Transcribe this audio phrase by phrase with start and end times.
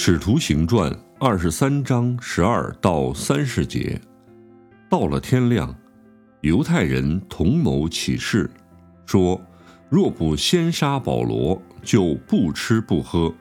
[0.00, 4.00] 使徒行传二十三章十二到三十节，
[4.88, 5.74] 到了天亮，
[6.40, 8.48] 犹太人同谋起誓，
[9.06, 9.38] 说
[9.88, 13.34] 若不先杀保罗，就不吃不喝。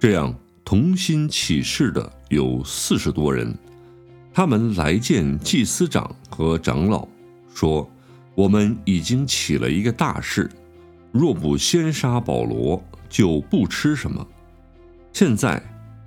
[0.00, 0.34] 这样
[0.64, 3.56] 同心起誓的有四十多人。
[4.34, 7.06] 他们来见祭司长和长老，
[7.54, 7.88] 说
[8.34, 10.50] ：“我们已经起了一个大事，
[11.12, 14.26] 若不先杀保罗，就不吃什么。
[15.12, 15.62] 现在。”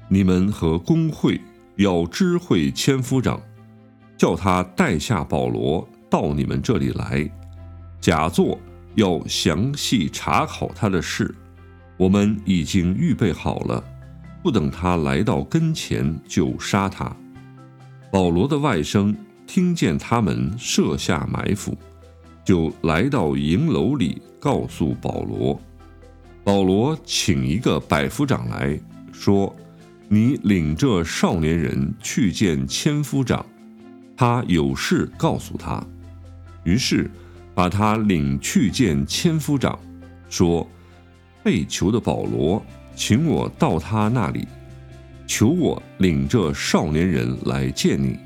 [0.08, 1.42] 你们和工会
[1.78, 3.42] 要知会千夫长，
[4.17, 7.28] 叫他带下保罗到你们这里来，
[8.00, 8.58] 假作
[8.94, 11.34] 要详细查考他的事。
[11.97, 13.84] 我们已经预备好了，
[14.44, 17.12] 不等他来到跟前就杀他。
[18.12, 19.14] 保罗的外甥
[19.47, 21.75] 听见他们设下埋伏，
[22.44, 25.59] 就来到营楼里告诉保罗。
[26.44, 28.80] 保罗请一个百夫长来
[29.12, 29.53] 说。
[30.08, 33.44] 你领这少年人去见千夫长，
[34.16, 35.84] 他有事告诉他。
[36.64, 37.09] 于是
[37.56, 39.80] 把他领去见千夫长，
[40.30, 40.67] 说
[41.44, 42.64] ：“被囚的保罗，
[42.95, 44.47] 请我到他那里，
[45.25, 48.17] 求我领这少年人来见你，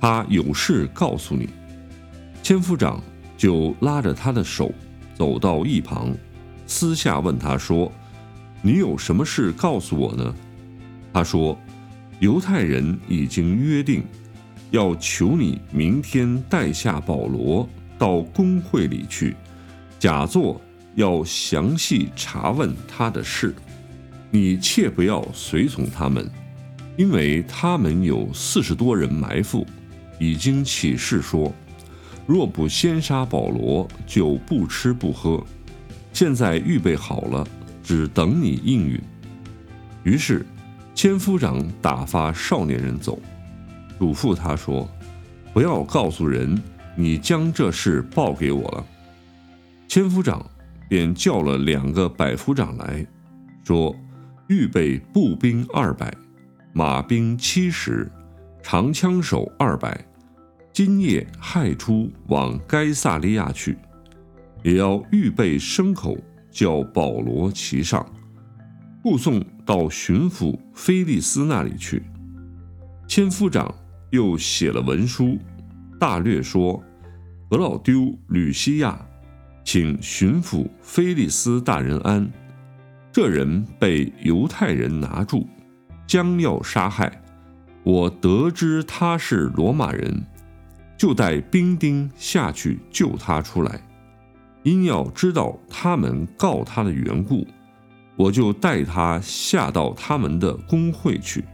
[0.00, 1.48] 他有事告诉你。”
[2.40, 3.02] 千夫长
[3.36, 4.72] 就拉着他的手
[5.16, 6.14] 走到一旁，
[6.68, 7.90] 私下问他说
[8.62, 10.32] ：“你有什么事告诉我呢？”
[11.16, 11.58] 他说
[12.20, 14.04] ：“犹太人已经约定，
[14.70, 17.66] 要求你明天带下保罗
[17.96, 19.34] 到公会里去，
[19.98, 20.60] 假作
[20.94, 23.54] 要详细查问他的事。
[24.30, 26.30] 你切不要随从他们，
[26.98, 29.66] 因为他们有四十多人埋伏，
[30.18, 31.50] 已经起誓说，
[32.26, 35.42] 若不先杀保罗，就不吃不喝。
[36.12, 37.48] 现在预备好了，
[37.82, 39.00] 只等你应允。”
[40.04, 40.44] 于是。
[40.96, 43.20] 千夫长打发少年人走，
[43.98, 44.88] 嘱咐他说
[45.52, 46.58] ：“不要告诉人，
[46.96, 48.86] 你将这事报给我了。”
[49.86, 50.42] 千夫长
[50.88, 53.06] 便叫了两个百夫长来
[53.62, 53.94] 说
[54.48, 56.10] ：“预备步兵二百，
[56.72, 58.10] 马兵七十，
[58.62, 60.02] 长枪手二百，
[60.72, 63.76] 今夜亥初往该萨利亚去，
[64.62, 66.16] 也要预备牲口，
[66.50, 68.04] 叫保罗骑上。”
[69.06, 72.02] 护送到巡抚菲利斯那里去。
[73.06, 73.72] 千夫长
[74.10, 75.38] 又写了文书，
[76.00, 76.82] 大略说
[77.50, 79.00] ：“俄老丢吕西亚，
[79.64, 82.28] 请巡抚菲利斯大人安。
[83.12, 85.46] 这人被犹太人拿住，
[86.04, 87.22] 将要杀害。
[87.84, 90.20] 我得知他是罗马人，
[90.98, 93.80] 就带兵丁下去救他出来。
[94.64, 97.46] 因要知道他们告他的缘故。”
[98.16, 101.44] 我就带他下到他们的公会去，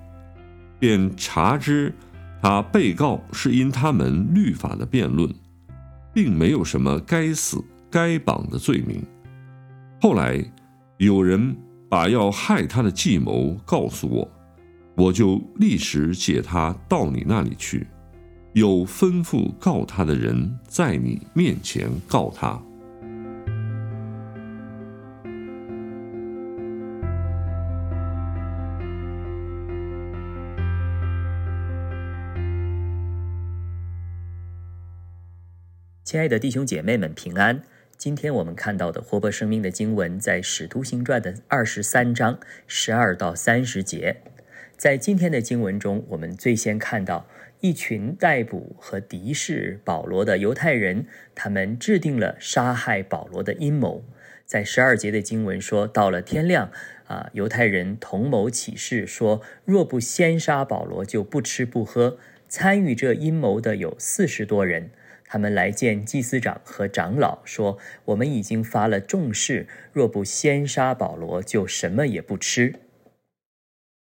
[0.78, 1.92] 便查知
[2.40, 5.28] 他被告是因他们律法的辩论，
[6.14, 9.02] 并没有什么该死该绑的罪名。
[10.00, 10.44] 后来
[10.98, 11.56] 有人
[11.88, 14.30] 把要害他的计谋告诉我，
[14.96, 17.86] 我就立时解他到你那里去，
[18.52, 22.60] 有吩咐告他的人在你面前告他。
[36.04, 37.62] 亲爱的弟兄姐妹们，平安！
[37.96, 44.16] 今天我们看到的活泼生命的经文，在《使徒行传》的二十三章十二到三十节。
[44.76, 47.28] 在今天的经文中，我们最先看到
[47.60, 51.06] 一群逮捕和敌视保罗的犹太人，
[51.36, 54.04] 他们制定了杀害保罗的阴谋。
[54.44, 56.72] 在十二节的经文说，到了天亮，
[57.06, 62.18] 啊，犹太人同谋起誓，说若不先杀保罗，就不吃不喝。
[62.48, 64.90] 参与这阴谋的有四十多人。
[65.32, 72.74] 他们来见祭司长和长老，说：“我们已经发了重誓，若不先杀保罗，就什么也不吃。”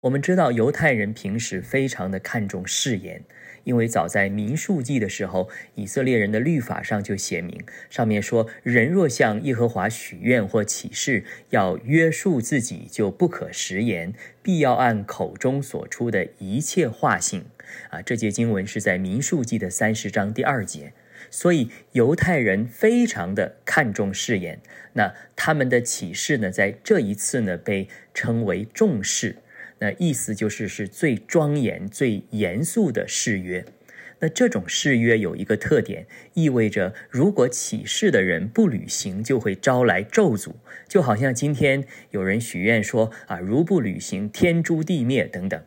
[0.01, 3.23] 我们知道犹太人平时非常的看重誓言，
[3.63, 14.13] 因为早在民数记的时候，以色列人的律法上就写明，上面说，人若向耶和华许愿或起誓，要约束自己，就不可食言，
[14.43, 17.45] 必要按口中所出的一切话信。
[17.89, 20.93] 啊，这节经文是在民数记的三十章第二节。
[21.35, 24.61] 所以犹太人非常的看重誓言，
[24.93, 29.35] 那他们的启示呢，在这一次呢，被称为重誓。
[29.79, 33.65] 那意思就是是最庄严、最严肃的誓约。
[34.19, 40.53] 那这种誓约有一个特点，意味着如果起誓的人不履行，就会招来咒诅。
[40.87, 45.61] 就好像今天有人许愿说啊，如不履行，天诛地灭等等。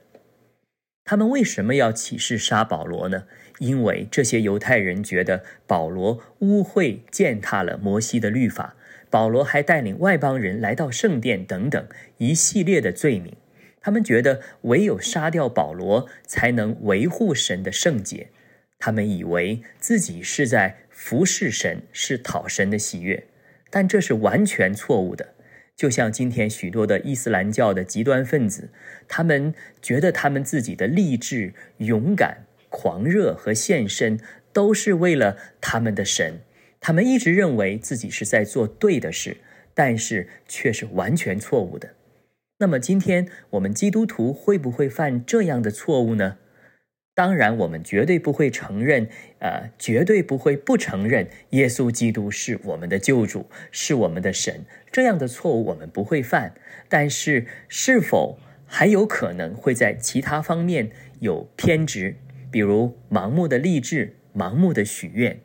[1.10, 3.24] 他们为什么要起誓杀保罗呢？
[3.60, 8.76] 因为这些犹太人觉得保罗污秽践踏了摩西的律法，
[9.08, 11.88] 保罗还带领外邦人来到圣殿等等
[12.18, 13.34] 一系列的罪名。
[13.80, 18.28] 他们觉得唯有杀掉保罗，才能维护神的圣洁。
[18.78, 23.24] 他们以为自己是在服侍神，是讨神的喜悦，
[23.70, 25.32] 但这是完全错误的。
[25.78, 28.70] 就像今天许多的伊斯兰教的极端分子，
[29.06, 34.18] 他们觉得他们自己的励志、勇敢、狂热和献身，
[34.52, 36.40] 都是为了他们的神。
[36.80, 39.36] 他们一直认为自己是在做对的事，
[39.72, 41.90] 但是却是完全错误的。
[42.58, 46.38] 那么今天我们基督徒会不会犯这样的错误呢？
[47.18, 49.08] 当然，我们绝对不会承认，
[49.40, 54.64] 呃，绝对不会不承认耶稣基督是我们的救主，是我们的神。
[54.92, 56.54] 这样的错误我们不会犯。
[56.88, 62.14] 但是，是否还有可能会在其他方面有偏执，
[62.52, 65.40] 比如盲目的励志、盲目的许愿？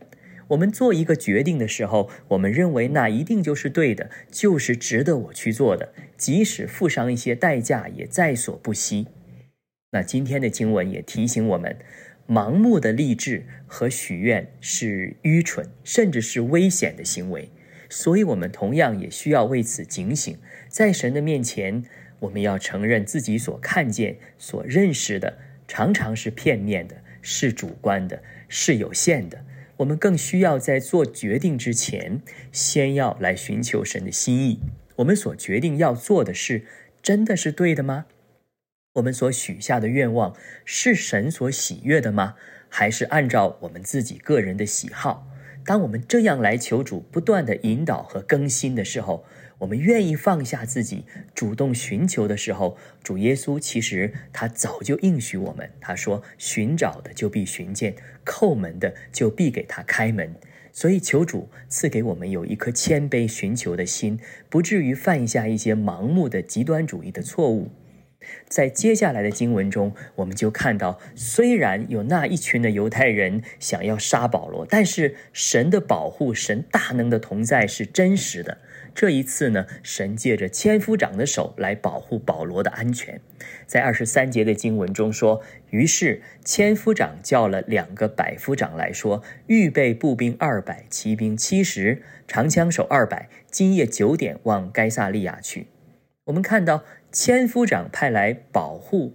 [0.50, 9.08] 我们做一个决定的时候，我们认为那一定就是对的，就是值得我去做的，即使付上一些代价也在所不惜。
[9.94, 11.78] 那今天的经文也提醒我们，
[12.28, 17.52] 盲目的励志和许愿是愚蠢，甚至是危险的行为。
[17.92, 20.36] 所以，我们同样也需要为此警醒，
[20.68, 21.84] 在神的面前，
[22.22, 25.38] 我们要承认自己所看见、所认识的
[25.68, 29.46] 常常是片面的，是主观的，是有限的。
[29.78, 32.20] 我们更需要在做决定之前，
[32.52, 34.60] 先要来寻求神的心意。
[34.96, 36.66] 我们所决定要做的事，
[37.04, 38.08] 真的是对的吗？
[38.94, 40.36] 我们所许下的愿望
[40.66, 42.36] 是神所喜悦的吗？
[42.70, 45.28] 还是按照我们自己个人的喜好？
[45.66, 49.26] 当我们这样来求主不断的引导和更新的时候，
[49.60, 60.36] 我们愿意放下自己，主动寻求的时候，主耶稣其实他早就应许我们，他说：“寻找的就必寻见，叩门的就必给他开门。”
[60.72, 64.20] 所以求主赐给我们有一颗谦卑寻求的心，
[64.50, 67.72] 不至于犯下一些盲目的极端主义的错误。
[68.48, 78.58] 在接下来的经文中，我们就看到，虽然有那一群的犹太人想要杀保罗，但是神的保护、神大能的同在是真实的。
[78.96, 83.20] 这一次呢，神借着千夫长的手来保护保罗的安全。
[83.66, 85.42] 在二十三节的经文中说
[85.72, 95.66] ：“于是千夫长叫了两个百夫长来说，预备步兵二百，骑兵七十，长枪手二百，今夜九点往该萨利亚去。”
[96.26, 96.84] 我们看到。
[97.16, 99.14] 千夫长派来保护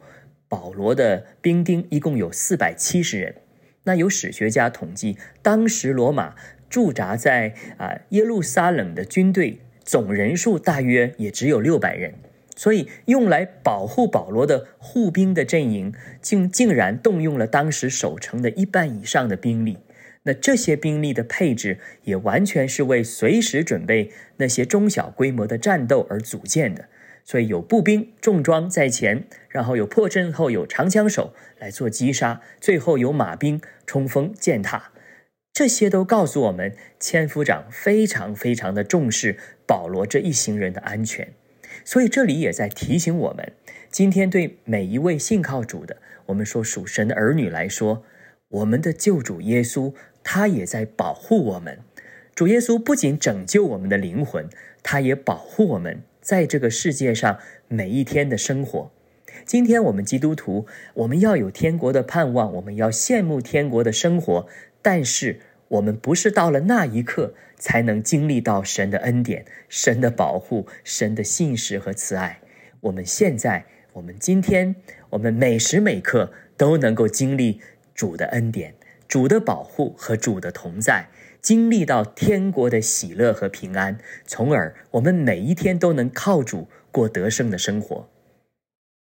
[0.49, 3.35] 保罗的兵丁一共有四百七十人。
[3.83, 6.37] 那有史学家统计，当时罗马
[6.71, 12.15] 驻扎在啊耶路撒冷的军队总人数大约也只有六百人，
[12.55, 19.79] 所以用来保护保罗的护兵的阵营，竟竟然动用了当时守城的一半以上的兵力。
[20.23, 26.85] 那这些兵力的配置也完全是为随时准备那些中小规模的战斗而组建的。
[27.29, 34.93] 所以有步兵重装在前，然后有破阵后有长枪手来做击杀，最后有马兵冲锋践踏。
[35.53, 41.35] 这些都告诉我们，千夫长非常非常的重视保罗这一行人的安全。
[41.85, 43.53] 所以这里也在提醒我们，
[43.91, 48.05] 今天对每一位信靠主的，我们说属神的儿女来说，
[48.49, 49.93] 我们的救主耶稣，
[50.25, 51.81] 他也在保护我们。
[52.35, 54.49] 主耶稣不仅拯救我们的灵魂，
[54.83, 56.01] 他也保护我们。
[56.29, 58.91] 在这个世界上每一天的生活，
[59.47, 64.47] 今天我们基督徒，我们要有天国的盼望，我们要羡慕天国的生活，
[64.83, 72.41] 但是我们不是到了那一刻才能经历到神的恩典、神的保护、神的信实和慈爱。
[72.81, 74.77] 我们现在，我们今天，
[75.09, 77.63] 我们每时每刻都能够经历
[77.95, 78.75] 主的恩典、
[79.09, 81.09] 主的保护和主的同在。
[81.41, 88.09] 经历到天国的喜乐和平安，从而我们每一天都能靠主过得胜的生活。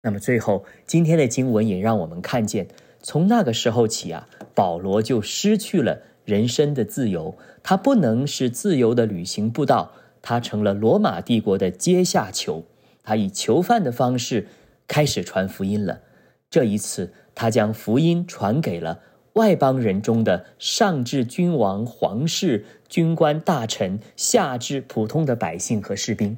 [0.04, 2.68] 那么最后，今天的经文也让我们看见，
[3.02, 12.66] 从那个时候起啊，保罗就失去了人身的自由，他不能是自由的旅行步道，他成了罗马帝国的阶下囚，
[13.02, 14.48] 他以囚犯的方式
[14.88, 16.02] 开始传福音了。
[16.50, 19.00] 这一次，他将福音传给了。
[19.36, 26.38] 外邦人中的上至君王、皇室、军官、大臣，下至普通的百姓和士兵，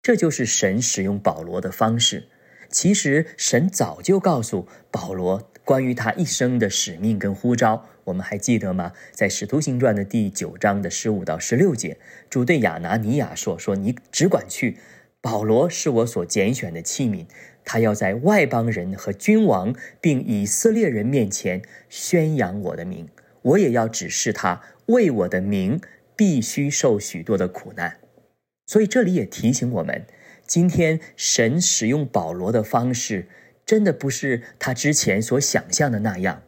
[0.00, 2.28] 这就是神使用保罗的方式。
[2.70, 7.86] 其实，神早就告诉保罗关于他一生的使命跟呼召。
[8.04, 8.92] 我们还记得吗？
[9.10, 11.98] 在《使徒行传》的第九章的十五到十六节，
[12.30, 14.78] 主对亚拿尼亚说：“说你只管去，
[15.24, 17.24] 保罗是我所拣选的器皿。”
[17.64, 23.08] 他要在外邦人和君王并以色列人面前宣扬我的名，
[23.40, 25.80] 我也要指示他为我的名
[26.14, 27.96] 必须受许多的苦难。
[28.66, 30.04] 所以这里也提醒我们，
[30.46, 33.28] 今天神使用保罗的方式，
[33.64, 36.42] 真的不是他之前所想象的那样。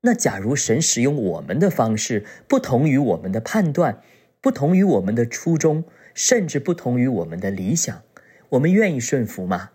[0.00, 4.02] 那假如神使用我们的方式不同于我们的判断，
[4.40, 5.84] 不同于我们的初衷，
[6.14, 8.02] 甚至不同于我们的理想，
[8.50, 9.70] 我们愿意顺服吗？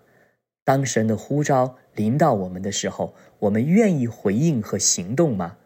[0.63, 5.57] 当神的呼召临到我们的时候，我们愿意回应和行动吗？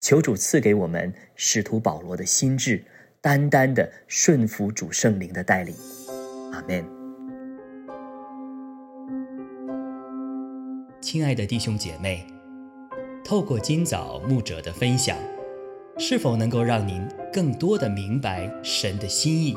[0.00, 2.84] 求主赐给我们使徒保罗的心智，
[3.20, 5.74] 单单的顺服主圣灵的带领。
[6.52, 6.84] 阿门。
[11.00, 12.26] 亲爱的弟兄姐妹，
[13.24, 15.16] 透过今早牧者的分享，
[15.98, 19.56] 是否能够让您更多的明白神的心意，